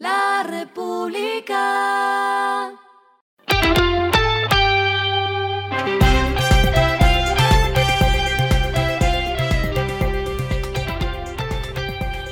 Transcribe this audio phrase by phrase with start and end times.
[0.00, 1.60] La República.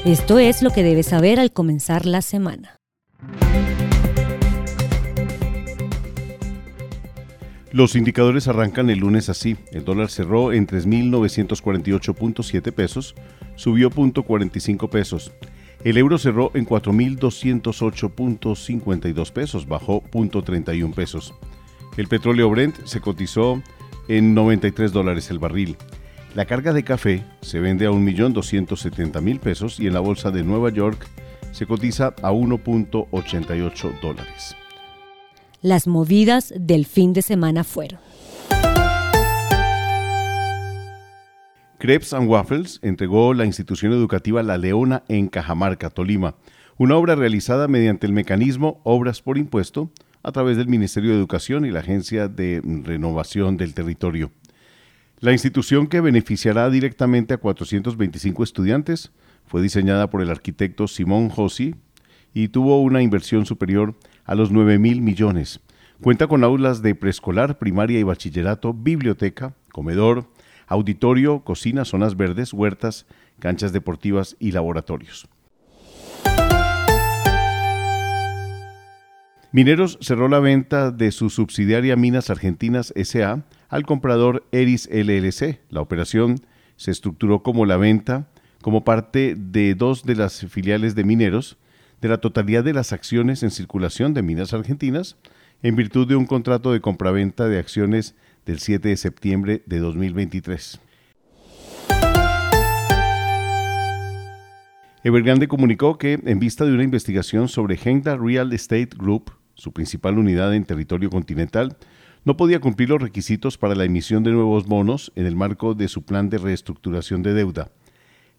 [0.07, 2.79] Esto es lo que debes saber al comenzar la semana.
[7.71, 9.59] Los indicadores arrancan el lunes así.
[9.73, 13.15] El dólar cerró en 3.948.7 pesos,
[13.57, 15.33] subió .45 pesos.
[15.85, 21.33] El euro cerró en 4.208.52 pesos, bajó .31 pesos.
[21.97, 23.63] El petróleo Brent se cotizó
[24.09, 25.77] en 93 dólares el barril.
[26.35, 30.71] La carga de café se vende a 1.270.000 pesos y en la bolsa de Nueva
[30.71, 31.07] York
[31.53, 34.57] se cotiza a 1.88 dólares.
[35.63, 38.08] Las movidas del fin de semana fueron.
[41.79, 46.35] Crepes and Waffles entregó la institución educativa La Leona en Cajamarca, Tolima,
[46.77, 49.93] una obra realizada mediante el mecanismo Obras por Impuesto
[50.25, 54.33] a través del Ministerio de Educación y la Agencia de Renovación del Territorio.
[55.21, 59.13] La institución que beneficiará directamente a 425 estudiantes
[59.47, 61.77] fue diseñada por el arquitecto Simón Josi
[62.35, 63.95] y tuvo una inversión superior
[64.25, 65.61] a los 9 mil millones.
[66.03, 70.27] Cuenta con aulas de preescolar, primaria y bachillerato, biblioteca, comedor,
[70.69, 73.07] auditorio, cocina, zonas verdes, huertas,
[73.41, 75.29] canchas deportivas y laboratorios.
[79.51, 85.61] Mineros cerró la venta de su subsidiaria Minas Argentinas SA al comprador Eris LLC.
[85.71, 86.41] La operación
[86.77, 88.29] se estructuró como la venta
[88.61, 91.57] como parte de dos de las filiales de mineros
[92.01, 95.17] de la totalidad de las acciones en circulación de Minas Argentinas
[95.63, 98.15] en virtud de un contrato de compraventa de acciones
[98.49, 100.81] del 7 de septiembre de 2023.
[105.05, 110.19] Evergrande comunicó que, en vista de una investigación sobre Hengda Real Estate Group, su principal
[110.19, 111.77] unidad en territorio continental,
[112.25, 115.89] no podía cumplir los requisitos para la emisión de nuevos bonos en el marco de
[115.89, 117.71] su plan de reestructuración de deuda.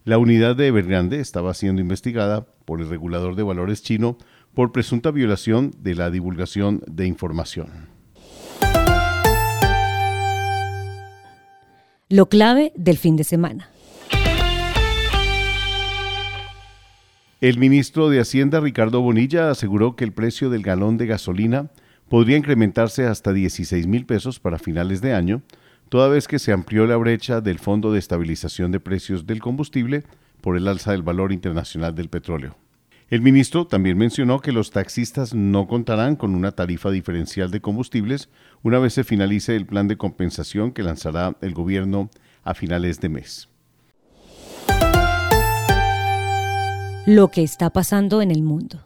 [0.04, 4.18] La unidad de Evergrande estaba siendo investigada por el regulador de valores chino
[4.54, 7.89] por presunta violación de la divulgación de información.
[12.12, 13.70] Lo clave del fin de semana.
[17.40, 21.70] El ministro de Hacienda, Ricardo Bonilla, aseguró que el precio del galón de gasolina
[22.08, 25.42] podría incrementarse hasta 16 mil pesos para finales de año,
[25.88, 30.02] toda vez que se amplió la brecha del Fondo de Estabilización de Precios del Combustible
[30.40, 32.56] por el alza del valor internacional del petróleo.
[33.10, 38.28] El ministro también mencionó que los taxistas no contarán con una tarifa diferencial de combustibles
[38.62, 42.08] una vez se finalice el plan de compensación que lanzará el gobierno
[42.44, 43.48] a finales de mes.
[47.04, 48.78] Lo que está pasando en el mundo.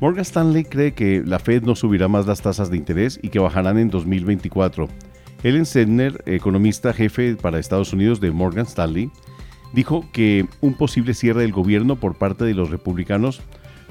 [0.00, 3.40] Morgan Stanley cree que la Fed no subirá más las tasas de interés y que
[3.40, 4.88] bajarán en 2024.
[5.42, 9.10] Ellen Sedner, economista jefe para Estados Unidos de Morgan Stanley,
[9.76, 13.42] dijo que un posible cierre del gobierno por parte de los republicanos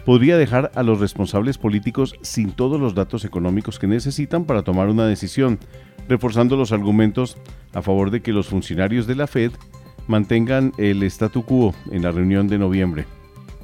[0.03, 4.89] podría dejar a los responsables políticos sin todos los datos económicos que necesitan para tomar
[4.89, 5.59] una decisión,
[6.09, 7.37] reforzando los argumentos
[7.73, 9.51] a favor de que los funcionarios de la Fed
[10.07, 13.05] mantengan el statu quo en la reunión de noviembre.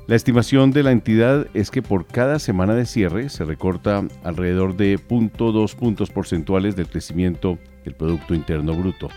[0.05, 4.75] La estimación de la entidad es que por cada semana de cierre se recorta alrededor
[4.75, 9.09] de 0.2 puntos porcentuales del crecimiento del Producto Interno Bruto.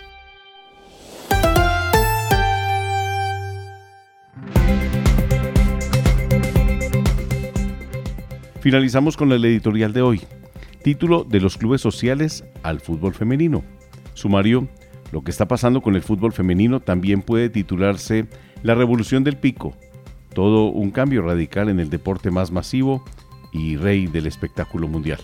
[8.64, 10.22] Finalizamos con el editorial de hoy.
[10.82, 13.62] Título de los clubes sociales al fútbol femenino.
[14.14, 14.68] Sumario,
[15.12, 18.24] lo que está pasando con el fútbol femenino también puede titularse
[18.62, 19.76] La revolución del pico.
[20.32, 23.04] Todo un cambio radical en el deporte más masivo
[23.52, 25.20] y rey del espectáculo mundial.